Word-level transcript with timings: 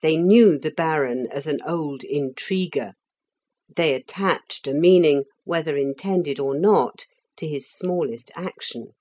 They 0.00 0.16
knew 0.16 0.56
the 0.58 0.70
Baron 0.70 1.26
as 1.30 1.46
an 1.46 1.60
old 1.66 2.04
intriguer; 2.04 2.94
they 3.68 3.92
attached 3.92 4.66
a 4.66 4.72
meaning, 4.72 5.24
whether 5.44 5.76
intended 5.76 6.40
or 6.40 6.58
not, 6.58 7.04
to 7.36 7.46
his 7.46 7.70
smallest 7.70 8.30
action. 8.34 8.94